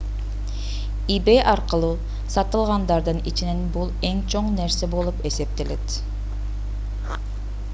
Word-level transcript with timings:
ebay 1.15 1.39
аркылуу 1.51 1.91
сатылгандардын 2.35 3.19
ичинен 3.31 3.61
бул 3.75 3.91
эң 4.09 4.23
чоң 4.35 4.49
нерсе 4.61 4.89
болуп 4.95 5.21
эсептелет 5.31 6.01